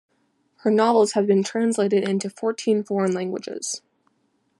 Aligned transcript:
Her 0.61 0.71
novels 0.71 1.11
have 1.11 1.27
been 1.27 1.43
translated 1.43 2.09
into 2.09 2.31
fourteen 2.31 2.83
foreign 2.83 3.13
languages. 3.13 3.83